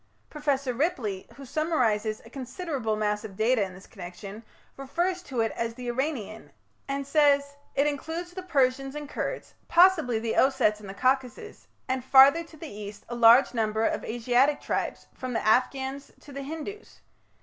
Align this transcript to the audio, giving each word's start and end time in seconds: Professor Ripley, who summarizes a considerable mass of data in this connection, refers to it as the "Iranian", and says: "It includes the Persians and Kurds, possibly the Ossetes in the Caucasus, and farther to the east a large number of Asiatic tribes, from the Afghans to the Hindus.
Professor 0.31 0.73
Ripley, 0.73 1.27
who 1.35 1.45
summarizes 1.45 2.23
a 2.25 2.29
considerable 2.31 2.95
mass 2.95 3.23
of 3.23 3.35
data 3.37 3.61
in 3.61 3.75
this 3.75 3.85
connection, 3.85 4.41
refers 4.75 5.21
to 5.21 5.41
it 5.41 5.51
as 5.51 5.75
the 5.75 5.87
"Iranian", 5.91 6.49
and 6.87 7.05
says: 7.05 7.55
"It 7.75 7.85
includes 7.85 8.33
the 8.33 8.41
Persians 8.41 8.95
and 8.95 9.07
Kurds, 9.07 9.53
possibly 9.67 10.17
the 10.17 10.35
Ossetes 10.35 10.81
in 10.81 10.87
the 10.87 10.95
Caucasus, 10.95 11.67
and 11.87 12.03
farther 12.03 12.43
to 12.45 12.57
the 12.57 12.67
east 12.67 13.05
a 13.09 13.15
large 13.15 13.53
number 13.53 13.85
of 13.85 14.03
Asiatic 14.03 14.59
tribes, 14.59 15.05
from 15.13 15.33
the 15.33 15.45
Afghans 15.45 16.09
to 16.21 16.31
the 16.31 16.41
Hindus. 16.41 17.01